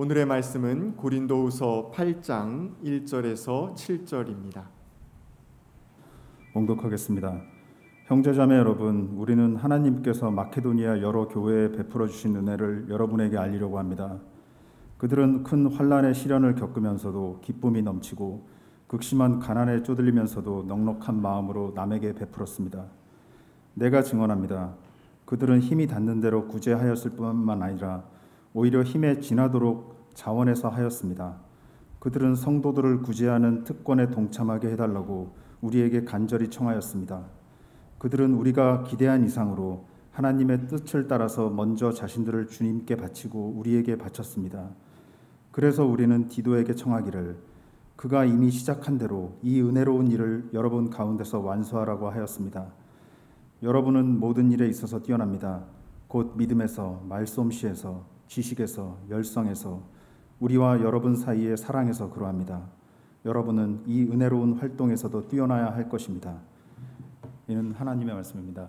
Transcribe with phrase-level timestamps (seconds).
[0.00, 4.62] 오늘의 말씀은 고린도후서 8장 1절에서 7절입니다.
[6.52, 7.40] 봉독하겠습니다.
[8.06, 14.20] 형제자매 여러분, 우리는 하나님께서 마케도니아 여러 교회에 베풀어 주신 은혜를 여러분에게 알리려고 합니다.
[14.98, 18.46] 그들은 큰 환란의 시련을 겪으면서도 기쁨이 넘치고
[18.86, 22.84] 극심한 가난에 쪼들리면서도 넉넉한 마음으로 남에게 베풀었습니다.
[23.74, 24.74] 내가 증언합니다.
[25.24, 28.04] 그들은 힘이 닿는 대로 구제하였을 뿐만 아니라
[28.54, 31.36] 오히려 힘에 지나도록 자원해서 하였습니다.
[31.98, 37.24] 그들은 성도들을 구제하는 특권에 동참하게 해달라고 우리에게 간절히 청하였습니다.
[37.98, 44.70] 그들은 우리가 기대한 이상으로 하나님의 뜻을 따라서 먼저 자신들을 주님께 바치고 우리에게 바쳤습니다.
[45.50, 47.36] 그래서 우리는 디도에게 청하기를
[47.96, 52.66] 그가 이미 시작한 대로 이 은혜로운 일을 여러분 가운데서 완수하라고 하였습니다.
[53.62, 55.64] 여러분은 모든 일에 있어서 뛰어납니다.
[56.06, 59.82] 곧 믿음에서, 말솜씨에서, 지식에서 열성에서
[60.40, 62.70] 우리와 여러분 사이의 사랑에서 그러합니다.
[63.24, 66.40] 여러분은 이 은혜로운 활동에서도 뛰어나야 할 것입니다.
[67.48, 68.68] 이는 하나님의 말씀입니다.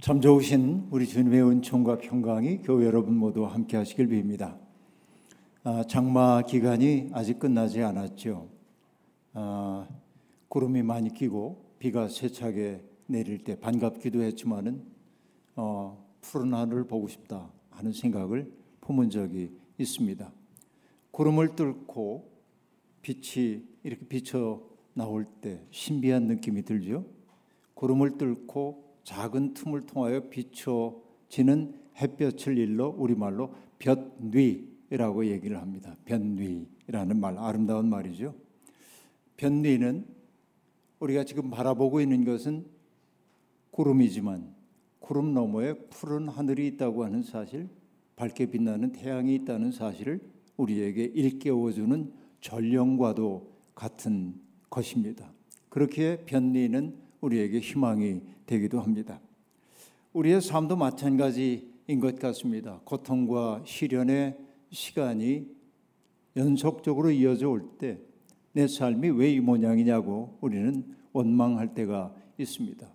[0.00, 4.56] 참 좋으신 우리 주님의 은총과 평강이 교회 여러분 모두 함께 하시길 빕니다.
[5.64, 8.48] 아, 장마 기간이 아직 끝나지 않았죠.
[9.34, 9.86] 아,
[10.48, 14.91] 구름이 많이 끼고 비가 세차게 내릴 때 반갑기도 했지만은
[15.56, 20.32] 어, 푸른 하늘을 보고 싶다 하는 생각을 품은 적이 있습니다.
[21.10, 22.30] 구름을 뚫고
[23.02, 24.62] 빛이 이렇게 비쳐
[24.94, 27.04] 나올 때 신비한 느낌이 들죠.
[27.74, 35.96] 구름을 뚫고 작은 틈을 통하여 비춰지는 햇볕을 일러 우리말로 볕뉘라고 얘기를 합니다.
[36.04, 38.34] 볕뉘라는 말 아름다운 말이죠.
[39.36, 40.06] 볕뉘는
[41.00, 42.64] 우리가 지금 바라보고 있는 것은
[43.72, 44.61] 구름이지만
[45.02, 47.68] 구름 너머에 푸른 하늘이 있다고 하는 사실,
[48.16, 50.20] 밝게 빛나는 태양이 있다는 사실을
[50.56, 54.34] 우리에게 일깨워주는 전령과도 같은
[54.70, 55.30] 것입니다.
[55.68, 59.20] 그렇게 변리는 우리에게 희망이 되기도 합니다.
[60.12, 62.80] 우리의 삶도 마찬가지인 것 같습니다.
[62.84, 64.36] 고통과 시련의
[64.70, 65.46] 시간이
[66.36, 67.98] 연속적으로 이어져 올 때
[68.54, 72.86] 내 삶이 왜 이 모양이냐고 우리는 원망할 때가 있습니다.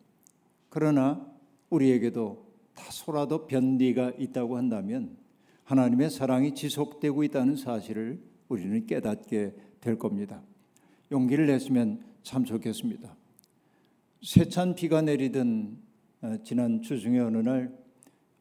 [0.69, 1.25] 그러나
[1.69, 2.45] 우리에게도
[2.75, 5.17] 다소라도 변리가 있다고 한다면
[5.63, 10.41] 하나님의 사랑이 지속되고 있다는 사실을 우리는 깨닫게 될 겁니다.
[11.11, 13.15] 용기를 냈으면 참 좋겠습니다.
[14.23, 15.77] 세찬 비가 내리던
[16.21, 17.71] 어, 지난 주 중에 어느 날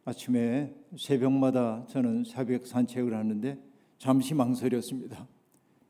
[0.04, 3.58] 아침에 새벽마다 저는 새벽 산책을 하는데
[3.98, 5.26] 잠시 망설였습니다.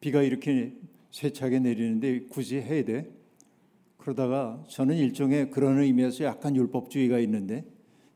[0.00, 0.74] 비가 이렇게
[1.10, 3.10] 세차게 내리는데 굳이 해야 돼?
[4.06, 7.64] 그러다가 저는 일종의 그런 의미에서 약간 율법주의가 있는데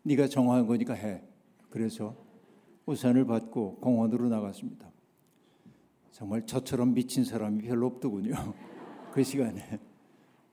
[0.05, 1.21] 네가 정한 거니까 해.
[1.69, 2.15] 그래서
[2.87, 4.89] 우산을 받고 공원으로 나갔습니다.
[6.13, 8.35] 정말 저처럼 미친 사람이 별로 없더군요.
[9.13, 9.81] 그 시간에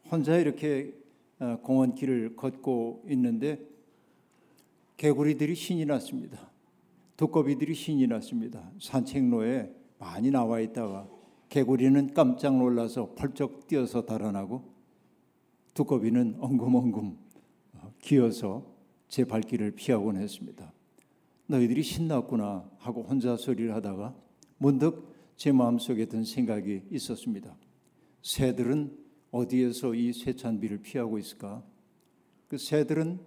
[0.09, 0.95] 혼자 이렇게
[1.37, 3.59] 어, 공원 길을 걷고 있는데
[4.97, 6.49] 개구리들이 신이 났습니다.
[7.15, 8.71] 두꺼비들이 신이 났습니다.
[8.79, 11.07] 산책로에 많이 나와 있다가
[11.49, 14.76] 개구리는 깜짝 놀라서 펄쩍 뛰어서 달아나고
[15.77, 17.15] 두꺼비는 엉금엉금
[17.73, 18.65] 어, 기어서
[19.07, 20.73] 제 발길을 피하곤 했습니다.
[21.45, 24.15] 너희들이 신났구나 하고 혼자 소리를 하다가
[24.57, 27.55] 문득 제 마음속에 든 생각이 있었습니다.
[28.23, 28.97] 새들은
[29.29, 31.63] 어디에서 이 쇠찬비를 피하고 있을까?
[32.47, 33.19] 그 새들은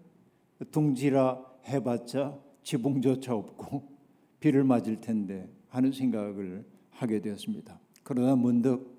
[0.72, 3.97] 둥지라 해봤자 지붕조차 없고
[4.41, 7.78] 비를 맞을 텐데 하는 생각을 하게 되었습니다.
[8.03, 8.99] 그러나 문득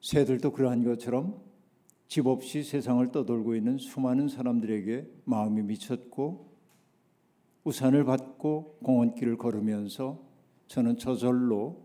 [0.00, 1.53] 새들도 그러한 것처럼
[2.08, 6.54] 집 없이 세상을 떠돌고 있는 수많은 사람들에게 마음이 미쳤고
[7.64, 10.22] 우산을 받고 공원길을 걸으면서
[10.68, 11.84] 저는 저절로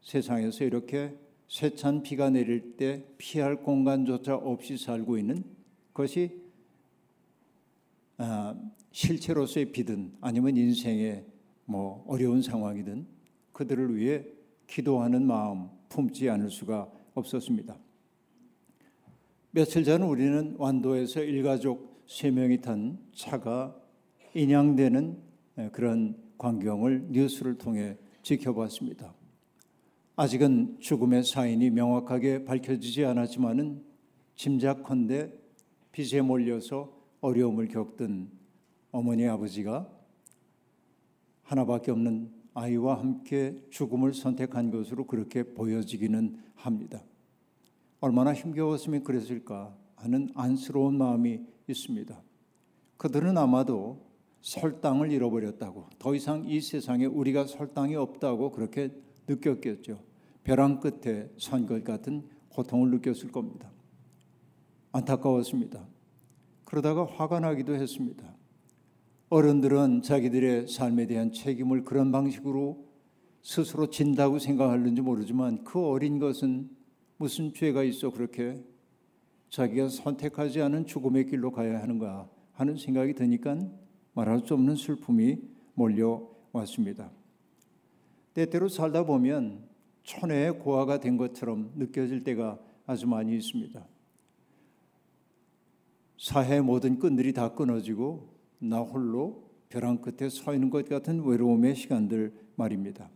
[0.00, 1.16] 세상에서 이렇게
[1.48, 5.44] 쇠찬 비가 내릴 때 피할 공간조차 없이 살고 있는
[5.94, 6.40] 것이
[8.16, 8.54] 아,
[8.90, 11.26] 실체로서의 비든 아니면 인생의
[11.64, 13.06] 뭐 어려운 상황이든
[13.52, 14.24] 그들을 위해
[14.66, 17.76] 기도하는 마음 품지 않을 수가 없었습니다.
[19.54, 23.76] 며칠 전 우리는 완도에서 일가족 세 명이 탄 차가
[24.32, 25.18] 인양되는
[25.72, 29.12] 그런 광경을 뉴스를 통해 지켜봤습니다.
[30.16, 33.84] 아직은 죽음의 사인이 명확하게 밝혀지지 않았지만은
[34.36, 35.30] 짐작컨대
[35.92, 36.90] 빚에 몰려서
[37.20, 38.30] 어려움을 겪던
[38.90, 39.86] 어머니 아버지가
[41.42, 47.02] 하나밖에 없는 아이와 함께 죽음을 선택한 것으로 그렇게 보여지기는 합니다.
[48.02, 52.20] 얼마나 힘겨웠으면 그랬을까 하는 안쓰러운 마음이 있습니다.
[52.96, 54.04] 그들은 아마도
[54.40, 58.90] 설당을 잃어버렸다고 더 이상 이 세상에 우리가 설당이 없다고 그렇게
[59.28, 60.02] 느꼈겠죠.
[60.42, 63.70] 벼랑 끝에 선 것 같은 고통을 느꼈을 겁니다.
[64.90, 65.86] 안타까웠습니다.
[66.64, 68.34] 그러다가 화가 나기도 했습니다.
[69.28, 72.84] 어른들은 자기들의 삶에 대한 책임을 그런 방식으로
[73.42, 76.81] 스스로 진다고 생각하는지 모르지만 그 어린 것은
[77.22, 78.60] 무슨 죄가 있어 그렇게
[79.48, 83.56] 자기가 선택하지 않은 죽음의 길로 가야 하는가 하는 생각이 드니까
[84.12, 85.38] 말할 수 없는 슬픔이
[85.74, 87.12] 몰려왔습니다.
[88.34, 89.68] 때때로 살다 보면
[90.02, 93.86] 천혜의 고아가 된 것처럼 느껴질 때가 아주 많이 있습니다.
[96.18, 102.34] 사회 모든 끈들이 다 끊어지고 나 홀로 벼랑 끝에 서 있는 것 같은 외로움의 시간들
[102.56, 103.08] 말입니다.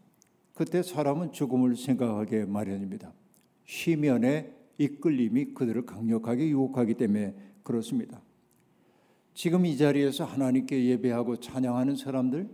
[0.55, 3.12] 그때 사람은 죽음을 생각하게 마련입니다.
[3.67, 8.23] 시면의 이끌림이 그들을 강력하게 유혹하기 때문에 그렇습니다.
[9.35, 12.49] 지금 이 자리에서 하나님께 예배하고 찬양하는 사람들,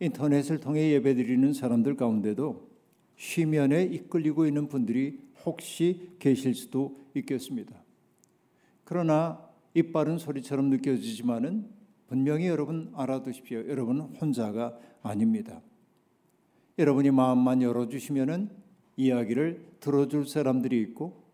[0.00, 2.68] 인터넷을 통해 예배드리는 사람들 가운데도
[3.16, 7.82] 쉬면에 이끌리고 있는 분들이 혹시 계실 수도 있겠습니다.
[8.84, 9.40] 그러나
[9.74, 11.68] 이빠른 소리처럼 느껴지지만은
[12.08, 13.68] 분명히 여러분 알아두십시오.
[13.68, 15.62] 여러분은 혼자가 아닙니다.
[16.78, 18.50] 여러분이 마음만 열어주시면은
[18.96, 21.24] 이야기를 들어줄 사람들이 있고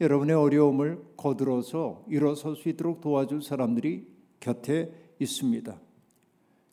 [0.00, 4.06] 여러분의 어려움을 거들어서 일어설 수 있도록 도와줄 사람들이
[4.40, 5.80] 곁에 있습니다.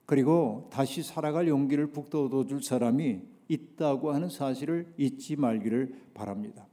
[0.05, 6.67] 그리고 다시 살아갈 용기를 북돋워 줄 사람이 있다고 하는 사실을 잊지 말기를 바랍니다.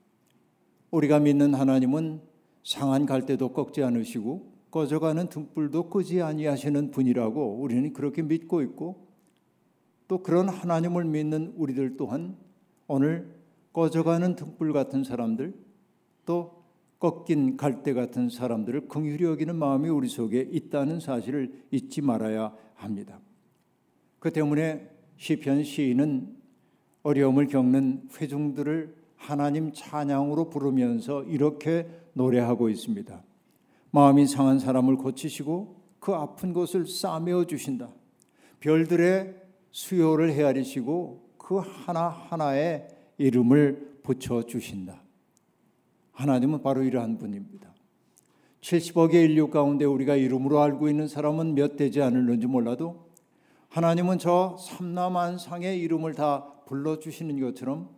[0.90, 2.20] 우리가 믿는 하나님은
[2.64, 9.08] 상한 갈대도 꺾지 않으시고 꺼져가는 등불도 끄지 아니하시는 분이라고 우리는 그렇게 믿고 있고
[10.08, 12.37] 또 그런 하나님을 믿는 우리들 또한
[12.88, 13.39] 오늘
[13.72, 15.55] 꺼져가는 등불 같은 사람들
[16.26, 16.61] 또
[16.99, 23.20] 꺾인 갈대 같은 사람들을 긍휼히 여기는 마음이 우리 속에 있다는 사실을 잊지 말아야 합니다.
[24.19, 26.37] 그 때문에 시편 시인은
[27.02, 33.23] 어려움을 겪는 회중들을 하나님 찬양으로 부르면서 이렇게 노래하고 있습니다.
[33.90, 37.88] 마음이 상한 사람을 고치시고 그 아픈 곳을 싸매어 주신다.
[38.61, 39.34] 별들의
[39.70, 42.88] 수요를 헤아리시고 그 하나하나에
[43.20, 45.02] 이름을 붙여 주신다.
[46.12, 47.72] 하나님은 바로 이러한 분입니다.
[48.62, 53.11] 70억의 인류 가운데 우리가 이름으로 알고 있는 사람은 몇 되지 않을는지 몰라도
[53.69, 57.90] 하나님은 저 삼남한상의 이름을 다 불러주시는 것처럼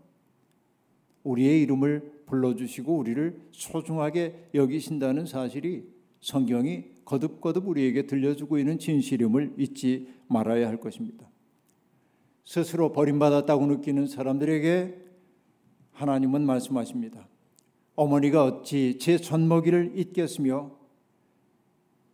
[1.23, 5.85] 우리의 이름을 불러주시고 우리를 소중하게 여기신다는 사실이
[6.21, 11.29] 성경이 거듭거듭 우리에게 들려주고 있는 진실임을 잊지 말아야 할 것입니다.
[12.45, 15.12] 스스로 버림받았다고 느끼는 사람들에게
[15.93, 17.27] 하나님은 말씀하십니다.
[17.94, 20.71] 어머니가 어찌 제 젖먹이를 잊겠으며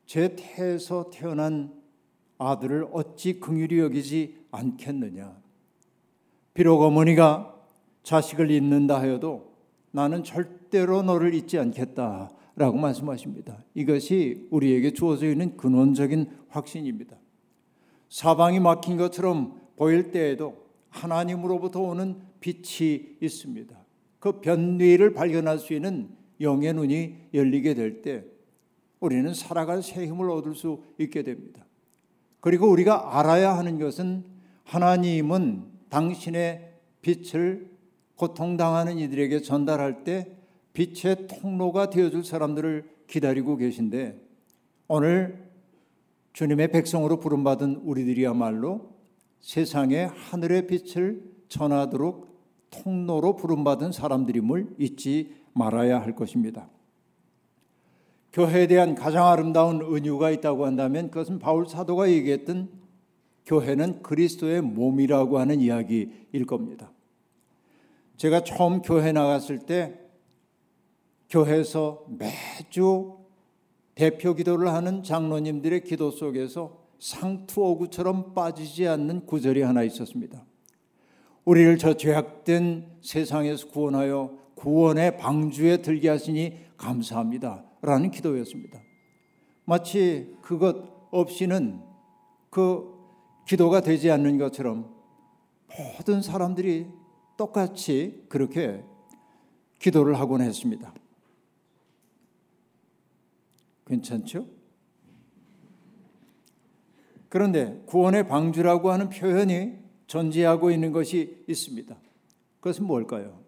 [0.06, 1.72] 제 태에서 태어난
[2.38, 5.36] 아들을 어찌 긍휼히 여기지 않겠느냐.
[6.54, 7.54] 비록 어머니가
[8.02, 9.52] 자식을 잊는다 하여도
[9.90, 13.64] 나는 절대로 너를 잊지 않겠다 라고 말씀하십니다.
[13.74, 17.16] 이것이 우리에게 주어져 있는 근원적인 확신입니다.
[18.08, 23.76] 사방이 막힌 것처럼 보일 때에도 하나님으로부터 오는 빛이 있습니다.
[24.18, 28.24] 그 변위를 발견할 수 있는 영의 눈이 열리게 될 때
[29.00, 31.64] 우리는 살아갈 새 힘을 얻을 수 있게 됩니다.
[32.40, 34.24] 그리고 우리가 알아야 하는 것은
[34.64, 37.70] 하나님은 당신의 빛을
[38.16, 40.36] 고통당하는 이들에게 전달할 때
[40.72, 44.20] 빛의 통로가 되어줄 사람들을 기다리고 계신데
[44.88, 45.48] 오늘
[46.32, 48.96] 주님의 백성으로 부름받은 우리들이야말로
[49.40, 52.28] 세상에 하늘의 빛을 전하도록
[52.70, 56.68] 통로로 부름받은 사람들임을 잊지 말아야 할 것입니다.
[58.32, 62.68] 교회에 대한 가장 아름다운 은유가 있다고 한다면 그것은 바울 사도가 얘기했던
[63.46, 66.92] 교회는 그리스도의 몸이라고 하는 이야기일 겁니다.
[68.16, 69.98] 제가 처음 교회 나갔을 때
[71.30, 73.16] 교회에서 매주
[73.94, 80.44] 대표 기도를 하는 장로님들의 기도 속에서 상투어구처럼 빠지지 않는 구절이 하나 있었습니다.
[81.48, 87.64] 우리를 저 죄악된 세상에서 구원하여 구원의 방주에 들게 하시니 감사합니다.
[87.80, 88.78] 라는 기도였습니다.
[89.64, 90.76] 마치 그것
[91.10, 91.80] 없이는
[92.50, 92.94] 그
[93.46, 94.94] 기도가 되지 않는 것처럼
[95.78, 96.86] 모든 사람들이
[97.38, 98.84] 똑같이 그렇게
[99.78, 100.92] 기도를 하곤 했습니다.
[103.86, 104.44] 괜찮죠?
[107.30, 111.96] 그런데 구원의 방주라고 하는 표현이 존재하고 있는 것이 있습니다.
[112.58, 113.38] 그것은 뭘까요?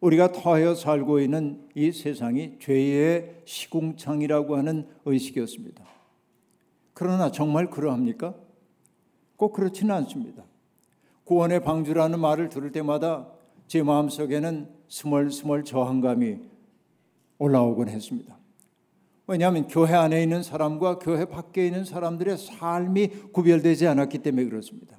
[0.00, 5.84] 우리가 더하여 살고 있는 이 세상이 죄의 시궁창이라고 하는 의식이었습니다.
[6.94, 8.34] 그러나 정말 그러합니까?
[9.36, 10.44] 꼭 그렇지는 않습니다.
[11.24, 13.28] 구원의 방주라는 말을 들을 때마다
[13.66, 16.38] 제 마음속에는 스멀스멀 저항감이
[17.38, 18.38] 올라오곤 했습니다.
[19.26, 24.95] 왜냐하면 교회 안에 있는 사람과 교회 밖에 있는 사람들의 삶이 구별되지 않았기 때문에 그렇습니다.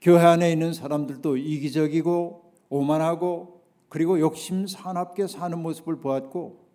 [0.00, 6.70] 교회 안에 있는 사람들도 이기적이고 오만하고 그리고 욕심 사납게 사는 모습을 보았고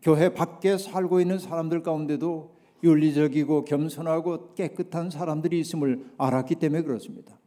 [0.00, 2.54] 교회 밖에 살고 있는 사람들 가운데도
[2.84, 7.38] 윤리적이고 겸손하고 깨끗한 사람들이 있음을 알았기 때문에 그렇습니다.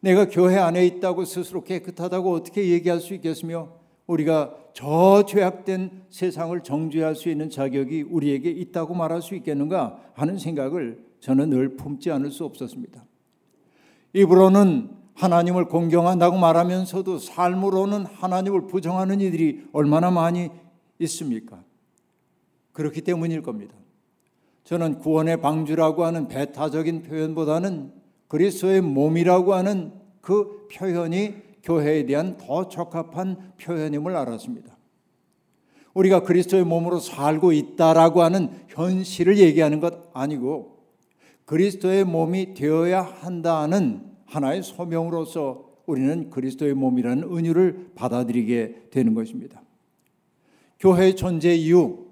[0.00, 3.70] 내가 교회 안에 있다고 스스로 깨끗하다고 어떻게 얘기할 수 있겠으며
[4.06, 11.04] 우리가 저 죄악된 세상을 정죄할 수 있는 자격이 우리에게 있다고 말할 수 있겠는가 하는 생각을
[11.20, 13.05] 저는 늘 품지 않을 수 없었습니다.
[14.16, 20.50] 입으로는 하나님을 공경한다고 말하면서도 삶으로는 하나님을 부정하는 이들이 얼마나 많이
[21.00, 21.62] 있습니까?
[22.72, 23.74] 그렇기 때문일 겁니다.
[24.64, 27.92] 저는 구원의 방주라고 하는 배타적인 표현보다는
[28.28, 29.92] 그리스도의 몸이라고 하는
[30.22, 34.76] 그 표현이 교회에 대한 더 적합한 표현임을 알았습니다.
[35.92, 40.76] 우리가 그리스도의 몸으로 살고 있다라고 하는 현실을 얘기하는 것 아니고
[41.46, 49.62] 그리스도의 몸이 되어야 한다는 하나의 소명으로서 우리는 그리스도의 몸이라는 은유를 받아들이게 되는 것입니다.
[50.78, 52.06] 교회의 존재 이유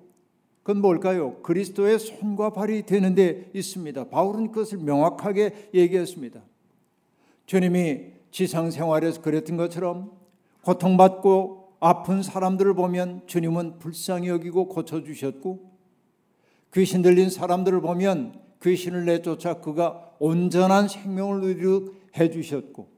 [0.63, 1.37] 그건 뭘까요?
[1.43, 4.09] 그리스도의 손과 발이 되는 데 있습니다.
[4.09, 6.41] 바울은 그것을 명확하게 얘기했습니다.
[7.45, 10.13] 주님이 지상 생활에서 그랬던 것처럼
[10.63, 15.71] 고통받고 아픈 사람들을 보면 주님은 불쌍히 여기고 고쳐 주셨고
[16.73, 21.43] 귀신 들린 사람들을 보면 귀신을 내쫓아 그가 온전한 생명을
[22.17, 22.89] 해주셨고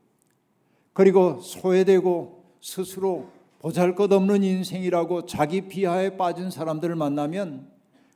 [0.92, 7.68] 그리고 소외되고 스스로 보잘 것 없는 인생이라고 자기 비하에 빠진 사람들을 만나면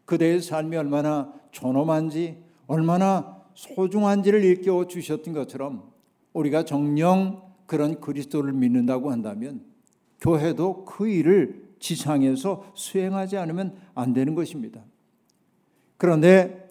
[0.04, 5.90] 그대의 삶이 얼마나 존엄한지 얼마나 소중한지를 일깨워 주셨던 것처럼
[6.32, 9.62] 우리가 정령 그런 그리스도를 믿는다고 한다면
[10.20, 14.82] 교회도 그 일을 지상에서 수행하지 않으면 안 되는 것입니다.
[15.96, 16.68] 그런데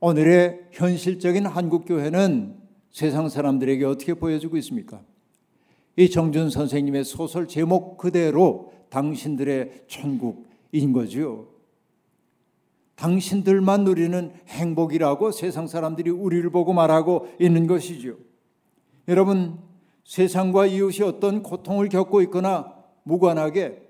[0.00, 2.61] 오늘의 현실적인 한국 교회는
[2.92, 5.00] 세상 사람들에게 어떻게 보여주고 있습니까?
[5.96, 11.48] 이 정준 선생님의 소설 제목 그대로 당신들의 천국인 거죠.
[12.94, 18.16] 당신들만 누리는 행복이라고 세상 사람들이 우리를 보고 말하고 있는 것이죠.
[19.08, 19.58] 여러분,
[20.04, 23.82] 세상과 이웃이 어떤 고통을 겪고 있거나 무관하게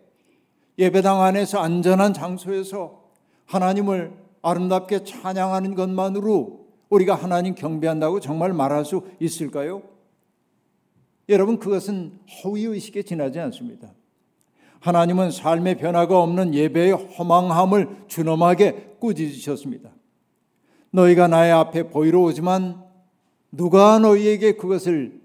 [0.78, 3.02] 예배당 안에서 안전한 장소에서
[3.46, 6.61] 하나님을 아름답게 찬양하는 것만으로
[6.92, 9.82] 우리가 하나님 경배한다고 정말 말할 수 있을까요?
[11.30, 13.94] 여러분 그것은 허위 의식에 지나지 않습니다.
[14.80, 19.90] 하나님은 삶의 변화가 없는 예배의 허망함을 준엄하게 꾸짖으셨습니다.
[20.90, 22.84] 너희가 나의 앞에 보이러 오지만
[23.50, 25.18] 누가 너희에게 그것을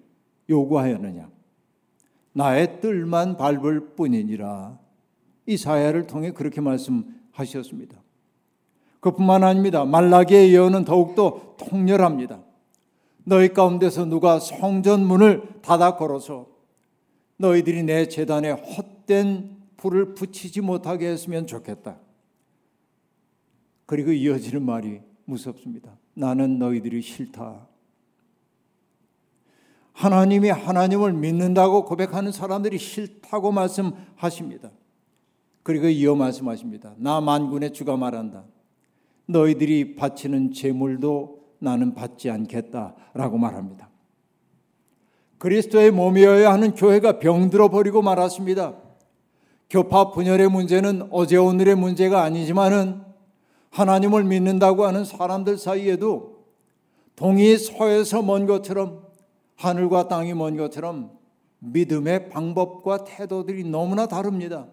[0.49, 1.29] 요구하였느냐?
[2.31, 4.79] 나의 뜰만 밟을 뿐이니라.
[5.47, 7.97] 이사야를 통해 그렇게 말씀하셨습니다.
[8.99, 9.85] 그뿐만 아닙니다.
[9.85, 12.39] 말라기의 예언은 더욱더 통렬합니다.
[13.23, 16.47] 너희 가운데서 누가 성전 문을 닫아 걸어서
[17.37, 21.99] 너희들이 내 재단에 헛된 불을 붙이지 못하게 했으면 좋겠다.
[23.85, 25.97] 그리고 이어지는 말이 무섭습니다.
[26.13, 27.67] 나는 너희들이 싫다.
[29.93, 34.71] 하나님이 하나님을 믿는다고 고백하는 사람들이 싫다고 말씀하십니다.
[35.63, 36.93] 그리고 이어 말씀하십니다.
[36.97, 38.45] 나 만군의 주가 말한다.
[39.27, 43.89] 너희들이 바치는 제물도 나는 받지 않겠다라고 말합니다.
[45.37, 48.75] 그리스도의 몸이어야 하는 교회가 병들어 버리고 말았습니다.
[49.69, 53.01] 교파 분열의 문제는 어제 오늘의 문제가 아니지만은
[53.69, 56.37] 하나님을 믿는다고 하는 사람들 사이에도
[57.15, 59.05] 동이 서에서 먼 것처럼
[59.55, 61.11] 하늘과 땅이 먼 것처럼
[61.59, 64.67] 믿음의 방법과 태도들이 너무나 다릅니다.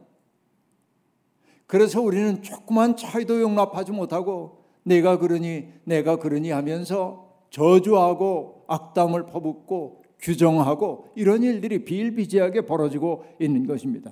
[1.67, 11.11] 그래서 우리는 조그만 차이도 용납하지 못하고 내가 그러니 내가 그러니 하면서 저주하고 악담을 퍼붓고 규정하고
[11.15, 14.11] 이런 일들이 비일비재하게 벌어지고 있는 것입니다.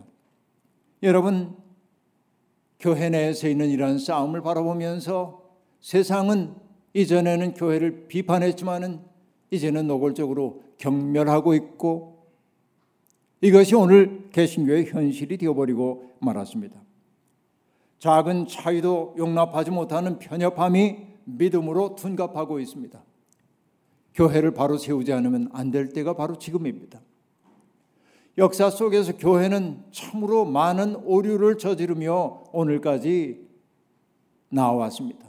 [1.03, 1.57] 여러분
[2.79, 5.43] 교회 내에서 있는 이러한 싸움을 바라보면서
[5.81, 6.55] 세상은
[6.95, 9.01] 이전에는 교회를 비판했지만은
[9.51, 12.27] 이제는 노골적으로 경멸하고 있고
[13.41, 16.81] 이것이 오늘 개신교의 현실이 되어버리고 말았습니다.
[18.03, 23.01] 작은 차이도 용납하지 못하는 편협함이 믿음으로 둔갑하고 있습니다.
[24.15, 27.01] 교회를 바로 세우지 않으면 안 될 때가 바로 지금입니다.
[28.39, 33.49] 역사 속에서 교회는 참으로 많은 오류를 저지르며 오늘까지
[34.49, 35.25] 나왔습니다.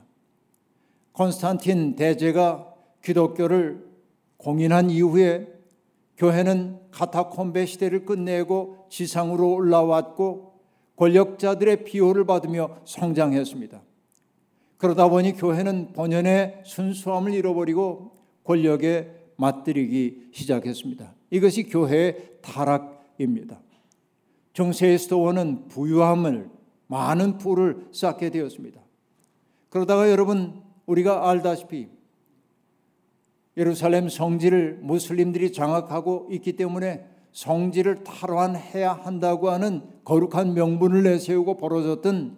[1.11, 3.85] 콘스탄틴 대제가 기독교를
[4.37, 5.47] 공인한 이후에
[6.17, 10.52] 교회는 카타콤베 시대를 끝내고 지상으로 올라왔고
[10.95, 13.81] 권력자들의 비호를 받으며 성장했습니다.
[14.77, 21.13] 그러다 보니 교회는 본연의 순수함을 잃어버리고 권력에 맞들이기 시작했습니다.
[21.31, 23.59] 이것이 교회의 타락입니다.
[24.97, 26.49] 스토어는 부유함을
[26.87, 28.81] 많은 부를 쌓게 되었습니다.
[29.69, 31.87] 그러다가 여러분 우리가 알다시피
[33.57, 42.37] 예루살렘 성지를 무슬림들이 장악하고 있기 때문에 성지를 탈환해야 한다고 하는 거룩한 명분을 내세우고 벌어졌던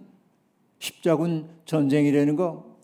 [0.80, 2.76] 십자군 전쟁이라는 거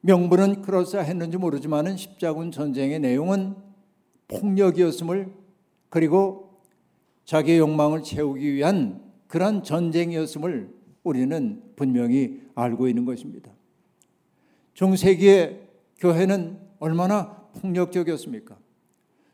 [0.00, 3.54] 명분은 그럴싸했는지 모르지만은 십자군 전쟁의 내용은
[4.28, 5.32] 폭력이었음을
[5.90, 6.60] 그리고
[7.26, 13.52] 자기의 욕망을 채우기 위한 그러한 전쟁이었음을 우리는 분명히 알고 있는 것입니다.
[14.74, 18.56] 중세기의 교회는 얼마나 폭력적이었습니까?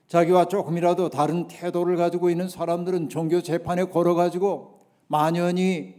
[0.09, 5.95] 자기와 조금이라도 다른 태도를 가지고 있는 사람들은 종교 재판에 걸어가지고 만연히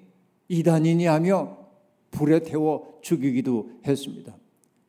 [0.48, 1.58] 이단이니 하며
[2.12, 4.36] 불에 태워 죽이기도 했습니다.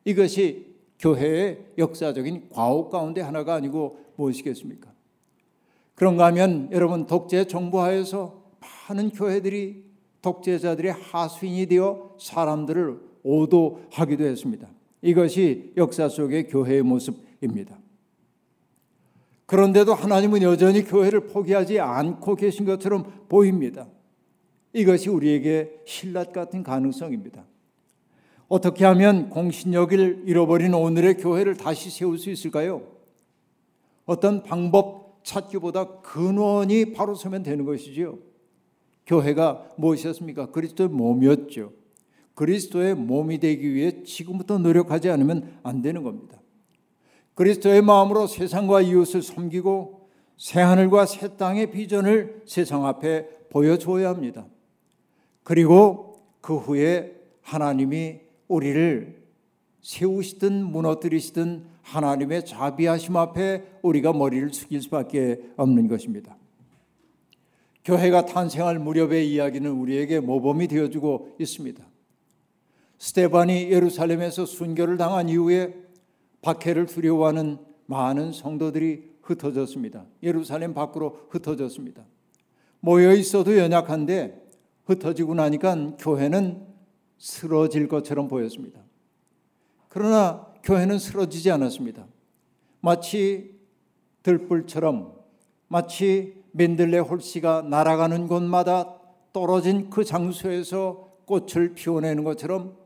[0.05, 0.67] 이것이
[0.99, 4.91] 교회의 역사적인 과오 가운데 하나가 아니고 무엇이겠습니까?
[5.95, 8.43] 그런가 하면 여러분 독재 정부하에서
[8.89, 9.85] 많은 교회들이
[10.23, 14.69] 독재자들의 하수인이 되어 사람들을 오도하기도 했습니다.
[15.03, 17.78] 이것이 역사 속의 교회의 모습입니다.
[19.49, 23.89] 그런데도 하나님은 여전히 교회를 포기하지 않고 계신 것처럼 보입니다.
[24.75, 27.47] 이것이 우리에게 신라 같은 가능성입니다.
[28.49, 32.83] 어떻게 하면 공신력을 잃어버린 오늘의 교회를 다시 세울 수 있을까요?
[34.05, 38.19] 어떤 방법 찾기보다 근원이 바로 서면 되는 것이지요.
[39.07, 40.51] 교회가 무엇이었습니까?
[40.51, 41.73] 그리스도의 몸이었죠.
[42.35, 46.38] 그리스도의 몸이 되기 위해 지금부터 노력하지 않으면 안 되는 겁니다.
[47.39, 54.45] 그리스도의 마음으로 세상과 이웃을 섬기고 새 하늘과 새 땅의 비전을 세상 앞에 보여줘야 합니다.
[55.45, 59.23] 그리고 그 후에 하나님이 우리를
[59.83, 66.37] 세우시든 무너뜨리시든 하나님의 자비하심 앞에 우리가 머리를 숙일 수밖에 없는 것입니다.
[67.85, 71.87] 교회가 탄생할 무렵의 이야기는 우리에게 모범이 되어주고 있습니다.
[72.99, 75.87] 스테반이 예루살렘에서 순교를 당한 이후에
[76.43, 80.05] 박해를 두려워하는 많은 성도들이 흩어졌습니다.
[80.23, 82.05] 예루살렘 밖으로 흩어졌습니다.
[82.81, 84.49] 모여 있어도 연약한데
[84.87, 86.67] 흩어지고 나니까 교회는
[87.19, 88.81] 쓰러질 것처럼 보였습니다.
[89.89, 92.07] 그러나 교회는 쓰러지지 않았습니다.
[92.81, 93.59] 마치
[94.23, 95.15] 들불처럼
[95.69, 98.99] 마치 맨들레 홀씨가 날아가는 곳마다
[99.33, 102.77] 떨어진 그 장소에서 꽃을 피워내는 것처럼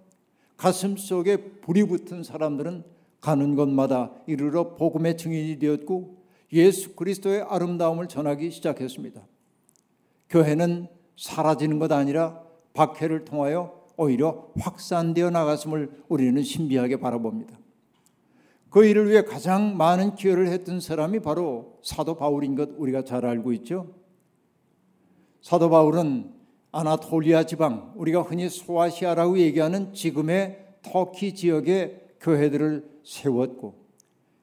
[0.56, 2.84] 가슴 속에 불이 붙은 사람들은
[3.22, 9.22] 가는 곳마다 이르러 복음의 증인이 되었고 예수 그리스도의 아름다움을 전하기 시작했습니다.
[10.28, 12.42] 교회는 사라지는 것 아니라
[12.74, 17.58] 박해를 통하여 오히려 확산되어 나갔음을 우리는 신비하게 바라봅니다.
[18.68, 23.52] 그 일을 위해 가장 많은 기여를 했던 사람이 바로 사도 바울인 것 우리가 잘 알고
[23.52, 23.94] 있죠.
[25.42, 26.32] 사도 바울은
[26.72, 33.74] 아나톨리아 지방, 우리가 흔히 소아시아라고 얘기하는 지금의 터키 지역의 교회들을 세웠고,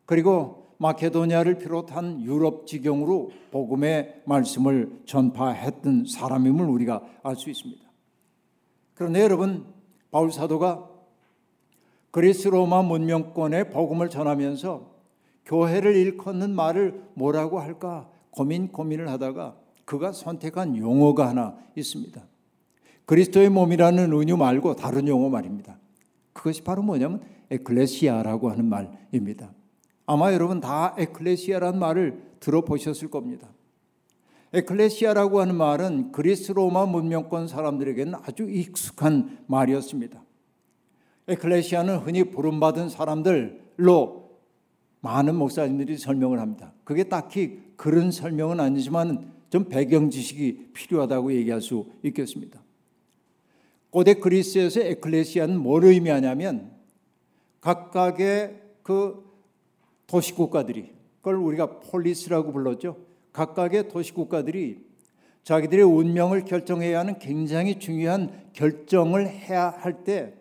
[0.05, 7.83] 그리고 마케도니아를 비롯한 유럽 지경으로 복음의 말씀을 전파했던 사람임을 우리가 알 수 있습니다.
[8.93, 9.65] 그런데 여러분,
[10.11, 10.89] 바울 사도가
[12.11, 14.89] 그리스 로마 문명권의 복음을 전하면서
[15.45, 22.21] 교회를 일컫는 말을 뭐라고 할까 고민 고민을 하다가 그가 선택한 용어가 하나 있습니다.
[23.05, 25.77] 그리스도의 몸이라는 은유 말고 다른 용어 말입니다.
[26.33, 29.51] 그것이 바로 뭐냐면 에클레시아라고 하는 말입니다.
[30.05, 33.49] 아마 여러분 다 에클레시아라는 말을 들어보셨을 겁니다.
[34.53, 40.23] 에클레시아라고 하는 말은 그리스 로마 문명권 사람들에게는 아주 익숙한 말이었습니다.
[41.27, 44.29] 에클레시아는 흔히 부름받은 사람들로
[45.01, 46.73] 많은 목사님들이 설명을 합니다.
[46.83, 52.61] 그게 딱히 그런 설명은 아니지만 좀 배경 지식이 필요하다고 얘기할 수 있겠습니다.
[53.91, 56.71] 고대 그리스에서 에클레시아는 뭘 의미하냐면
[57.61, 59.23] 각각의 그
[60.07, 62.97] 도시국가들이 그걸 우리가 폴리스라고 불렀죠.
[63.33, 64.87] 각각의 도시국가들이
[65.43, 70.39] 자기들의 운명을 결정해야 하는 굉장히 중요한 결정을 해야 할 때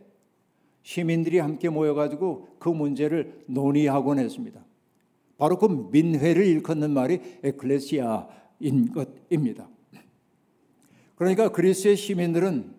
[0.89, 4.65] 시민들이 함께 모여가지고 그 문제를 논의하곤 했습니다.
[5.37, 9.69] 바로 그 민회를 일컫는 말이 에클레시아인 것입니다.
[11.15, 12.75] 그러니까 그리스의 시민들은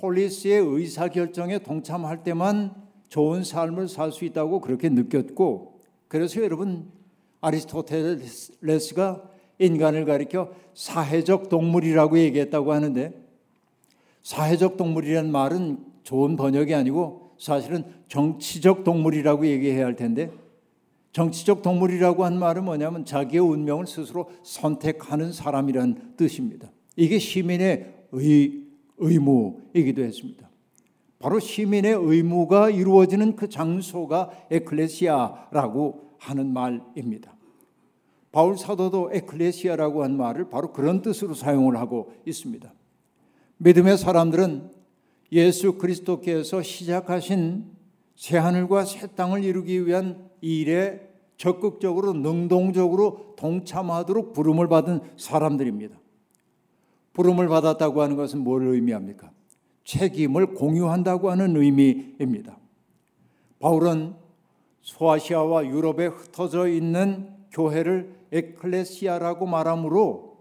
[0.00, 2.74] 폴리스의 의사 결정에 동참할 때만
[3.08, 6.90] 좋은 삶을 살 수 있다고 그렇게 느꼈고 그래서 여러분
[7.40, 9.22] 아리스토텔레스가
[9.58, 13.12] 인간을 가리켜 사회적 동물이라고 얘기했다고 하는데
[14.22, 20.30] 사회적 동물이라는 말은 좋은 번역이 아니고 사실은 정치적 동물이라고 얘기해야 할 텐데
[21.12, 26.70] 정치적 동물이라고 한 말은 뭐냐면 자기의 운명을 스스로 선택하는 사람이란 뜻입니다.
[26.94, 28.64] 이게 시민의 의,
[28.98, 30.45] 의무이기도 했습니다.
[31.18, 37.34] 바로 시민의 의무가 이루어지는 그 장소가 에클레시아라고 하는 말입니다.
[38.32, 42.70] 바울 사도도 에클레시아라고 한 말을 바로 그런 뜻으로 사용을 하고 있습니다.
[43.58, 44.70] 믿음의 사람들은
[45.32, 47.64] 예수 그리스도께서 시작하신
[48.14, 55.98] 새 하늘과 새 땅을 이루기 위한 일에 적극적으로 능동적으로 동참하도록 부름을 받은 사람들입니다.
[57.12, 59.30] 부름을 받았다고 하는 것은 뭘 의미합니까?
[59.86, 62.58] 책임을 공유한다고 하는 의미입니다.
[63.60, 64.14] 바울은
[64.82, 70.36] 소아시아와 유럽에 흩어져 있는 교회를 에클레시아라고 말하므로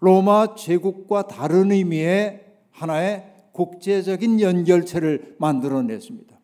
[0.00, 6.38] 로마 제국과 다른 의미의 하나의 국제적인 연결체를 만들어냈습니다.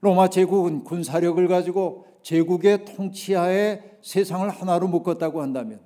[0.00, 5.80] 로마 제국은 군사력을 가지고 제국의 통치하에 세상을 하나로 묶었다고 한다면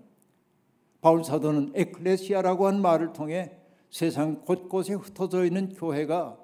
[1.01, 3.53] 바울 사도는 에클레시아라고 한 말을 통해
[3.91, 6.39] 세상 곳곳에 흩어져 있는 교회가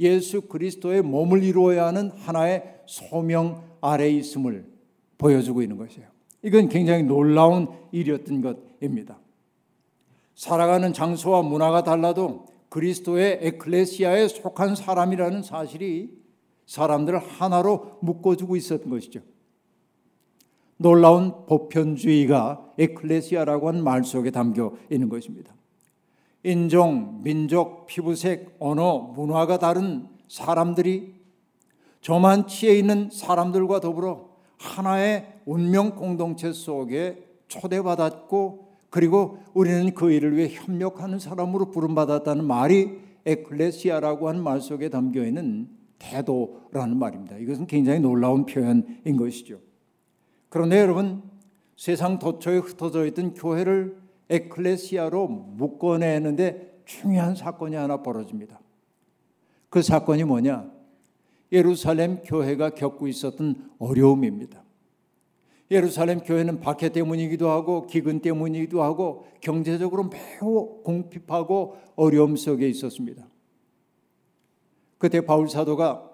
[0.00, 4.66] 예수 그리스도의 몸을 이루어야 하는 하나의 소명 아래 있음을
[5.18, 6.08] 보여주고 있는 것이에요.
[6.42, 9.18] 이건 굉장히 놀라운 일이었던 것입니다.
[10.34, 16.16] 살아가는 장소와 문화가 달라도 그리스도의 에클레시아에 속한 사람이라는 사실이
[16.66, 19.20] 사람들을 하나로 묶어주고 있었던 것이죠.
[20.76, 25.57] 놀라운 보편주의가 에클레시아라고 하는 말 속에 담겨 있는 것입니다.
[26.48, 31.14] 인종, 민족, 피부색, 언어, 문화가 다른 사람들이
[32.00, 41.18] 저만치에 있는 사람들과 더불어 하나의 운명 공동체 속에 초대받았고 그리고 우리는 그 일을 위해 협력하는
[41.18, 47.36] 사람으로 부름받았다는 말이 에클레시아라고 하는 말 속에 담겨 있는 태도라는 말입니다.
[47.36, 49.58] 이것은 굉장히 놀라운 표현인 것이죠.
[50.48, 51.22] 그런데 여러분
[51.76, 58.60] 세상 도처에 흩어져 있던 교회를 에클레시아로 묶어내는데 중요한 사건이 하나 벌어집니다.
[59.70, 60.70] 그 사건이 뭐냐?
[61.52, 64.64] 예루살렘 교회가 겪고 있었던 어려움입니다.
[65.70, 73.26] 예루살렘 교회는 박해 때문이기도 하고 기근 때문이기도 하고 경제적으로 매우 공핍하고 어려움 속에 있었습니다.
[74.96, 76.10] 그때 바울 사도가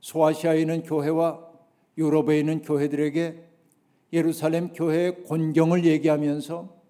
[0.00, 1.46] 소아시아에 있는 교회와
[1.98, 3.44] 유럽에 있는 교회들에게
[4.12, 6.81] 예루살렘 교회의 곤경을 얘기하면서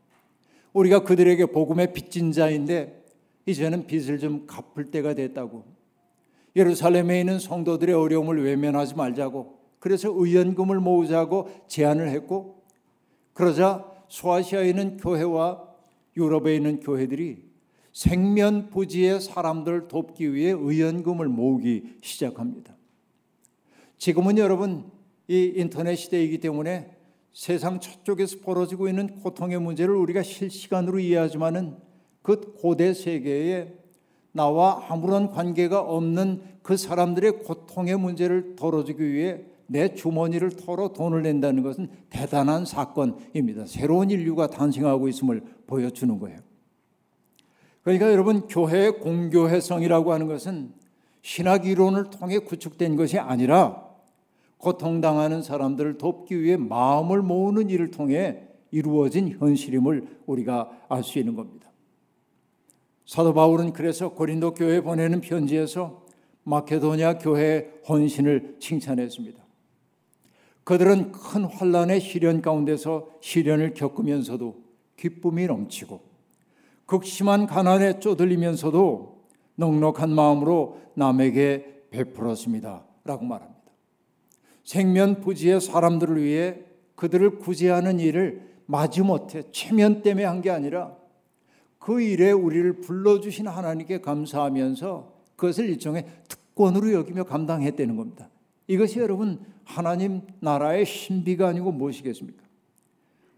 [0.73, 3.05] 우리가 그들에게 복음의 빚진 자인데
[3.47, 5.65] 이제는 빚을 좀 갚을 때가 됐다고
[6.55, 12.63] 예루살렘에 있는 성도들의 어려움을 외면하지 말자고 그래서 의연금을 모으자고 제안을 했고
[13.33, 15.69] 그러자 소아시아에 있는 교회와
[16.17, 17.51] 유럽에 있는 교회들이
[17.93, 22.77] 생면부지의 사람들을 돕기 위해 의연금을 모으기 시작합니다.
[23.99, 24.91] 지금은 여러분
[25.29, 26.91] 이 인터넷 시대이기 때문에
[27.33, 31.77] 세상 저쪽에서 벌어지고 있는 고통의 문제를 우리가 실시간으로 이해하지만은
[32.23, 33.75] 그 고대 세계에
[34.33, 41.63] 나와 아무런 관계가 없는 그 사람들의 고통의 문제를 덜어주기 위해 내 주머니를 털어 돈을 낸다는
[41.63, 43.67] 것은 대단한 사건입니다.
[43.67, 46.39] 새로운 인류가 탄생하고 있음을 보여주는 거예요.
[47.83, 50.73] 그러니까 여러분 교회의 공교회성이라고 하는 것은
[51.23, 53.82] 신학 이론을 통해 구축된 것이 아니라
[54.63, 61.71] 고통당하는 사람들을 돕기 위해 마음을 모으는 일을 통해 이루어진 현실임을 우리가 알 수 있는 겁니다.
[63.05, 66.07] 사도 바울은 그래서 고린도 교회 보내는 편지에서
[66.45, 69.43] 마케도니아 교회의 헌신을 칭찬했습니다.
[70.63, 74.63] 그들은 큰 환란의 시련 가운데서 시련을 겪으면서도
[74.97, 76.01] 기쁨이 넘치고
[76.87, 79.25] 극심한 가난에 쪼들리면서도
[79.57, 82.85] 넉넉한 마음으로 남에게 베풀었습니다.
[83.05, 83.52] 라고 말합니다.
[84.65, 86.59] 생면부지의 사람들을 위해
[86.95, 90.97] 그들을 구제하는 일을 마지못해 체면 때문에 한 게 아니라
[91.79, 98.31] 그 일에 우리를 불러주신 하나님께 감사하면서 그것을 일종의 특권으로 여기며 감당했다는 겁니다.
[98.69, 102.41] 이것이 여러분 하나님 나라의 신비가 아니고 무엇이겠습니까?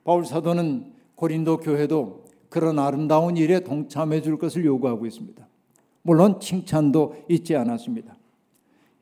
[0.04, 5.48] 바울 사도는 고린도 교회도 그런 아름다운 일에 동참해 줄 것을 요구하고 있습니다.
[6.02, 8.14] 물론 칭찬도 잊지 않았습니다.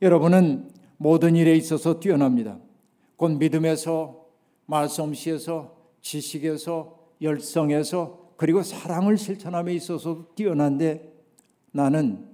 [0.01, 0.69] 여러분은
[1.03, 2.57] 모든 일에 있어서 뛰어납니다.
[3.17, 4.25] 곧 믿음에서
[4.67, 11.13] 말솜씨에서 지식에서 열성에서 그리고 사랑을 실천함에 있어서 뛰어난데
[11.73, 12.25] 나는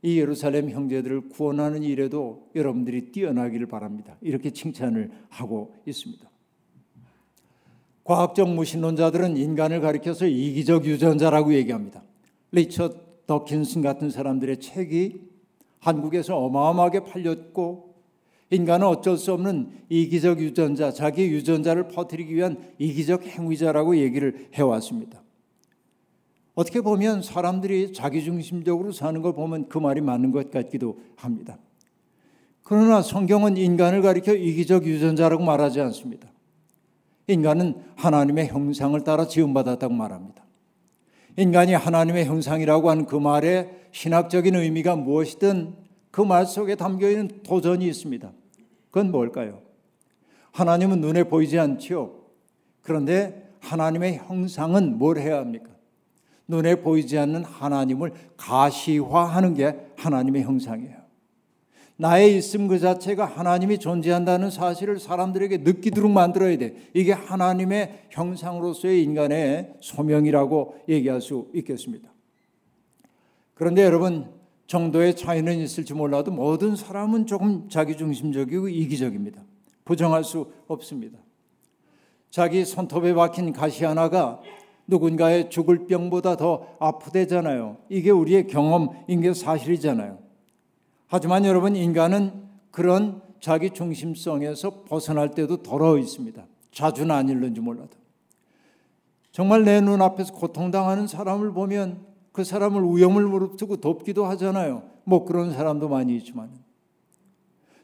[0.00, 4.16] 이 예루살렘 형제들을 구원하는 일에도 여러분들이 뛰어나기를 바랍니다.
[4.22, 6.26] 이렇게 칭찬을 하고 있습니다.
[8.04, 12.02] 과학적 무신론자들은 인간을 가리켜서 이기적 유전자라고 얘기합니다.
[12.50, 12.94] 리처
[13.26, 15.27] 더킨슨 같은 사람들의 책이
[15.80, 17.94] 한국에서 어마어마하게 팔렸고
[18.50, 25.22] 인간은 어쩔 수 없는 이기적 유전자, 자기 유전자를 퍼뜨리기 위한 이기적 행위자라고 얘기를 해왔습니다.
[26.54, 31.58] 어떻게 보면 사람들이 자기중심적으로 사는 걸 보면 그 말이 맞는 것 같기도 합니다.
[32.64, 36.28] 그러나 성경은 인간을 가리켜 이기적 유전자라고 말하지 않습니다.
[37.28, 40.42] 인간은 하나님의 형상을 따라 지음받았다고 말합니다.
[41.36, 45.74] 인간이 하나님의 형상이라고 하는 그 말의 신학적인 의미가 무엇이든
[46.12, 48.30] 그 말 속에 담겨 있는 도전이 있습니다.
[48.92, 49.60] 그건 뭘까요?
[50.52, 52.14] 하나님은 눈에 보이지 않지요.
[52.82, 55.70] 그런데 하나님의 형상은 뭘 해야 합니까?
[56.46, 60.96] 눈에 보이지 않는 하나님을 가시화하는 게 하나님의 형상이에요.
[61.96, 66.76] 나의 있음 그 자체가 하나님이 존재한다는 사실을 사람들에게 느끼도록 만들어야 돼.
[66.94, 72.08] 이게 하나님의 형상으로서의 인간의 소명이라고 얘기할 수 있겠습니다.
[73.58, 74.30] 그런데 여러분,
[74.68, 79.42] 정도의 차이는 있을지 몰라도 모든 사람은 조금 자기중심적이고 이기적입니다.
[79.84, 81.18] 부정할 수 없습니다.
[82.30, 84.40] 자기 손톱에 박힌 가시 하나가
[84.86, 87.78] 누군가의 죽을 병보다 더 아프대잖아요.
[87.88, 90.20] 이게 우리의 경험인 게 사실이잖아요.
[91.08, 96.46] 하지만 여러분 인간은 그런 자기 중심성에서 벗어날 때도 더러 있습니다.
[96.70, 97.96] 자주는 아닐는지 몰라도.
[99.32, 102.07] 정말 내 눈앞에서 고통당하는 사람을 보면
[102.38, 104.84] 그 사람을 위험을 무릅쓰고 돕기도 하잖아요.
[105.02, 106.50] 뭐 그런 사람도 많이 있지만.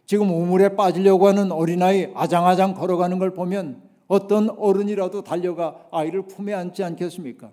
[0.07, 6.85] 지금 우물에 빠지려고 하는 어린아이 아장아장 걸어가는 걸 보면 어떤 어른이라도 달려가 아이를 품에 안지
[6.85, 7.51] 않겠습니까?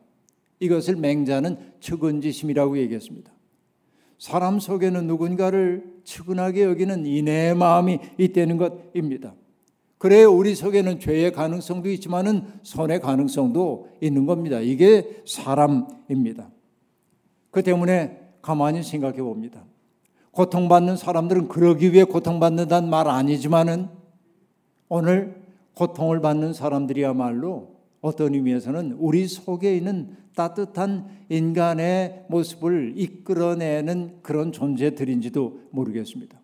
[0.60, 3.32] 이것을 맹자는 측은지심이라고 얘기했습니다.
[4.20, 9.34] 사람 속에는 누군가를 측은하게 여기는 인내의 마음이 있다는 것입니다.
[9.98, 14.60] 그래 우리 속에는 죄의 가능성도 있지만은 선의 가능성도 있는 겁니다.
[14.60, 16.52] 이게 사람입니다.
[17.52, 19.64] 그 때문에 가만히 생각해 봅니다.
[20.32, 23.90] 고통받는 사람들은 그러기 위해 고통받는다는 말 아니지만은
[24.88, 25.42] 오늘
[25.76, 36.40] 고통을 받는 사람들이야말로 어떤 의미에서는 우리 속에 있는 따뜻한 인간의 모습을 이끌어내는 그런 존재들인지도 모르겠습니다.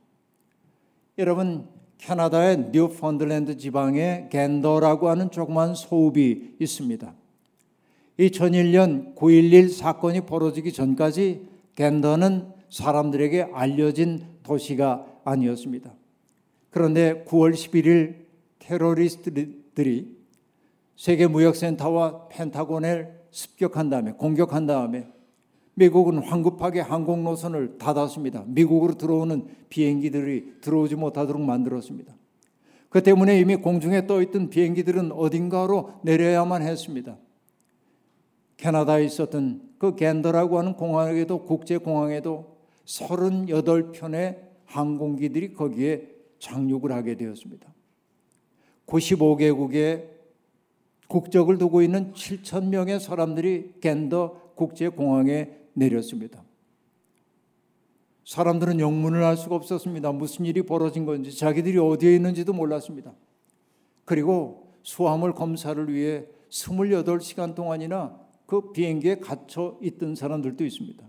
[1.18, 1.68] 여러분,
[1.98, 7.14] 캐나다의 뉴펀들랜드 지방에 갠더라고 하는 조그만 소읍이 있습니다.
[8.20, 15.94] 2001년 9.11 사건이 벌어지기 전까지 갠더는 사람들에게 알려진 도시가 아니었습니다.
[16.70, 18.26] 그런데 9월 11일
[18.60, 20.18] 테러리스트들이
[20.96, 25.08] 세계 무역센터와 펜타곤을 습격한 다음에 공격한 다음에
[25.76, 28.46] 미국은 황급하게 항공 노선을 닫았습니다.
[28.48, 32.16] 미국으로 들어오는 비행기들이 들어오지 못하도록 만들었습니다.
[32.90, 37.18] 그 때문에 이미 공중에 떠 있던 비행기들은 어딘가로 내려야만 했습니다.
[38.58, 46.08] 캐나다에 있었던 그 겐더라고 하는 공항에도 국제공항에도 38편의 항공기들이 거기에
[46.40, 47.74] 착륙을 하게 되었습니다.
[48.88, 50.06] 95개국의
[51.08, 56.44] 국적을 두고 있는 7천 명의 사람들이 겐더 국제공항에 내렸습니다.
[58.26, 60.12] 사람들은 영문을 알 수가 없었습니다.
[60.12, 63.14] 무슨 일이 벌어진 건지 자기들이 어디에 있는지도 몰랐습니다.
[64.04, 71.08] 그리고 수화물 검사를 위해 28시간 동안이나 그 비행기에 갇혀 있던 사람들도 있습니다.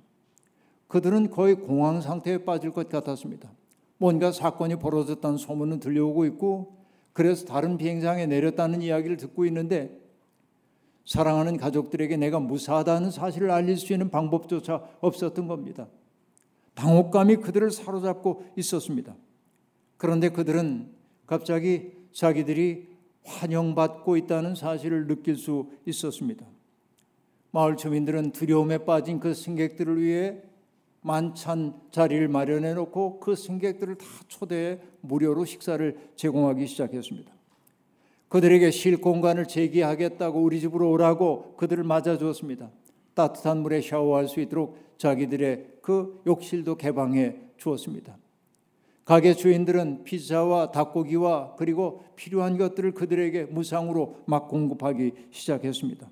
[0.89, 3.51] 그들은 거의 공황 상태에 빠질 것 같았습니다.
[3.97, 6.77] 뭔가 사건이 벌어졌다는 소문은 들려오고 있고
[7.13, 9.99] 그래서 다른 비행장에 내렸다는 이야기를 듣고 있는데
[11.05, 15.89] 사랑하는 가족들에게 내가 무사하다는 사실을 알릴 수 있는 방법조차 없었던 겁니다.
[16.75, 19.17] 당혹감이 그들을 사로잡고 있었습니다.
[19.97, 20.91] 그런데 그들은
[21.27, 22.89] 갑자기 자기들이
[23.25, 26.47] 환영받고 있다는 사실을 느낄 수 있었습니다.
[27.51, 30.43] 마을 주민들은 두려움에 빠진 그 승객들을 위해
[31.01, 37.33] 만찬 자리를 마련해 놓고 그 승객들을 다 초대해 무료로 식사를 제공하기 시작했습니다.
[38.29, 42.71] 그들에게 쉴 공간을 제기하겠다고 우리 집으로 오라고 그들을 맞아 주었습니다.
[43.15, 48.17] 따뜻한 물에 샤워할 수 있도록 자기들의 그 욕실도 개방해 주었습니다.
[49.05, 56.11] 가게 주인들은 피자와 닭고기와 그리고 필요한 것들을 그들에게 무상으로 막 공급하기 시작했습니다.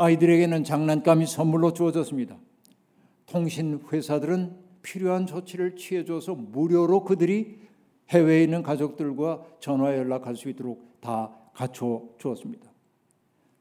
[0.00, 2.38] 아이들에게는 장난감이 선물로 주어졌습니다.
[3.26, 7.58] 통신 회사들은 필요한 조치를 취해줘서 무료로 그들이
[8.08, 12.72] 해외에 있는 가족들과 전화 연락할 수 있도록 다 갖춰 주었습니다.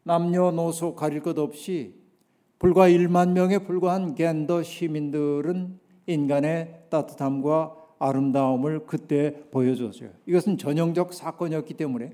[0.04, 1.94] 남녀노소 가릴 것 없이
[2.58, 10.12] 불과 1만 명에 불과한 겐더 시민들은 인간의 따뜻함과 아름다움을 그때 보여줬어요.
[10.26, 12.14] 이것은 전형적 사건이었기 때문에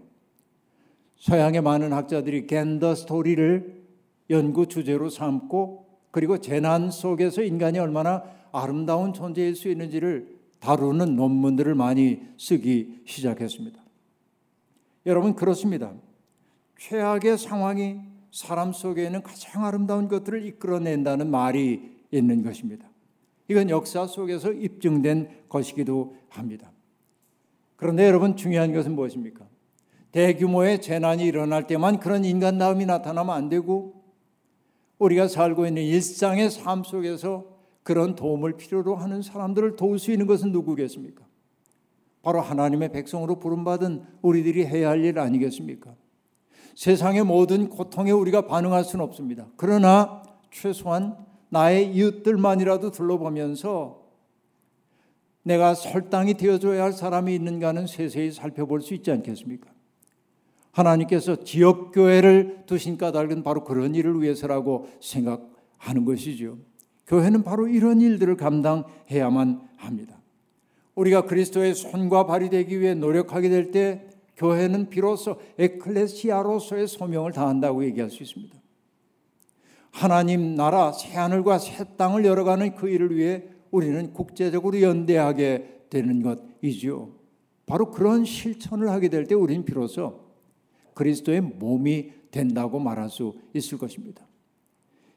[1.18, 3.85] 서양의 많은 학자들이 겐더 스토리를
[4.30, 12.22] 연구 주제로 삼고 그리고 재난 속에서 인간이 얼마나 아름다운 존재일 수 있는지를 다루는 논문들을 많이
[12.38, 13.80] 쓰기 시작했습니다.
[15.06, 15.94] 여러분 그렇습니다.
[16.80, 18.00] 최악의 상황이
[18.32, 22.90] 사람 속에 있는 가장 아름다운 것들을 이끌어낸다는 말이 있는 것입니다.
[23.48, 26.72] 이건 역사 속에서 입증된 것이기도 합니다.
[27.76, 29.46] 그런데 여러분 중요한 것은 무엇입니까?
[30.12, 33.95] 대규모의 재난이 일어날 때만 그런 인간다움이 나타나면 안 되고
[35.00, 37.46] 우리가 살고 있는 일상의 삶 속에서
[37.84, 41.24] 그런 도움을 필요로 하는 사람들을 도울 수 있는 것은 누구겠습니까?
[42.22, 45.94] 바로 하나님의 백성으로 부름받은 우리들이 해야 할 일 아니겠습니까?
[46.76, 49.48] 세상의 모든 고통에 우리가 반응할 수는 없습니다.
[49.56, 51.16] 그러나 최소한
[51.50, 54.04] 나의 이웃들만이라도 둘러보면서
[55.44, 59.75] 내가 설당이 되어줘야 할 사람이 있는가는 세세히 살펴볼 수 있지 않겠습니까?
[60.76, 66.58] 하나님께서 지역 교회를 두신 까닭은 바로 그런 일을 위해서라고 생각하는 것이죠.
[67.08, 70.20] 교회는 바로 이런 일들을 감당해야만 합니다.
[70.96, 78.10] 우리가 그리스도의 손과 발이 되기 위해 노력하게 될 때 교회는 비로소 에클레시아로서의 소명을 다한다고 얘기할
[78.10, 78.54] 수 있습니다.
[79.92, 87.12] 하나님 나라 새 하늘과 새 땅을 열어가는 그 일을 위해 우리는 국제적으로 연대하게 되는 것이지요.
[87.66, 90.25] 바로 그런 실천을 하게 될 때 우리는 비로소
[90.96, 94.26] 그리스도의 몸이 된다고 말할 수 있을 것입니다.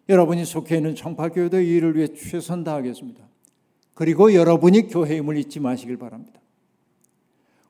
[0.09, 3.27] 여러분이 속해 있는 청파교회도 이 일을 위해 최선 다하겠습니다.
[3.95, 6.41] 그리고 여러분이 교회임을 잊지 마시길 바랍니다.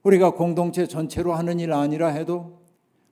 [0.03, 2.61] 우리가 공동체 전체로 하는 일 아니라 해도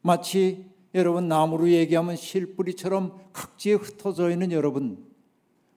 [0.03, 5.05] 마치 여러분 나무로 얘기하면 실뿌리처럼 각지에 흩어져 있는 여러분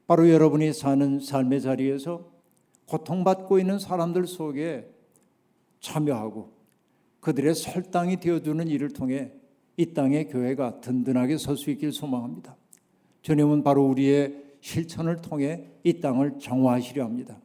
[0.07, 2.25] 바로 여러분이 사는 삶의 자리에서
[2.85, 4.89] 고통받고 있는 사람들 속에
[5.81, 6.58] 참여하고
[7.19, 9.31] 그들의 설당이 되어주는 일을 통해
[9.77, 12.55] 이 땅의 교회가 든든하게 설 수 있길 소망합니다.
[13.21, 17.39] 주님은 바로 우리의 실천을 통해 이 땅을 정화하시려 합니다.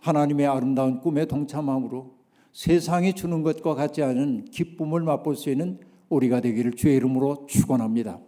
[0.00, 2.14] 하나님의 아름다운 꿈에 동참함으로
[2.52, 8.20] 세상이 주는 것과 같지 않은 기쁨을 맛볼 수 있는 우리가 되기를 주의 이름으로 축원합니다.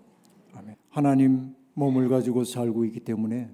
[0.55, 0.77] 아멘.
[0.89, 3.51] 하나님 몸을 가지고 살고 있기 때문에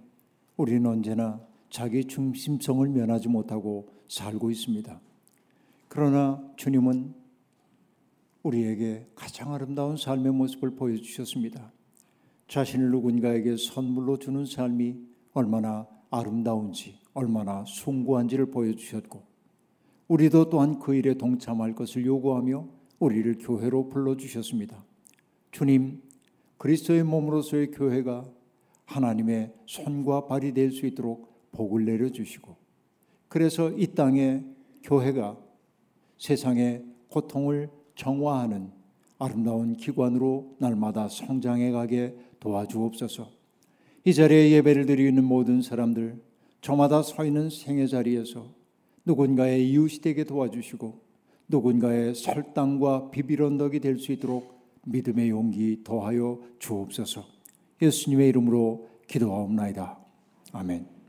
[0.57, 5.01] 우리는 언제나 자기 중심성을 면하지 못하고 살고 있습니다.
[5.89, 7.15] 그러나 주님은
[8.43, 11.73] 우리에게 가장 아름다운 삶의 모습을 보여주셨습니다.
[12.49, 14.97] 자신을 누군가에게 선물로 주는 삶이
[15.33, 19.23] 얼마나 아름다운지, 얼마나 숭고한지를 보여주셨고,
[20.09, 24.85] 우리도 또한 그 일에 동참할 것을 요구하며 우리를 교회로 불러주셨습니다.
[25.53, 26.03] 주님,
[26.59, 28.25] 그리스도의 몸으로서의 교회가
[28.87, 32.57] 하나님의 손과 발이 될 수 있도록 복을 내려주시고,
[33.29, 34.45] 그래서 이 땅에
[34.83, 35.39] 교회가
[36.19, 38.71] 세상의 고통을 정화하는
[39.19, 43.29] 아름다운 기관으로 날마다 성장해 가게 도와주옵소서.
[44.07, 46.19] 이 자리에 예배를 드리는 모든 사람들,
[46.63, 48.47] 저마다 서 있는 생애 자리에서
[49.05, 50.99] 누군가의 이웃이 되게 도와주시고
[51.49, 57.27] 누군가의 설당과 비빌 언덕이 될 수 있도록 믿음의 용기 더하여 주옵소서.
[57.83, 59.99] 예수님의 이름으로 기도하옵나이다.
[60.53, 61.00] 아멘.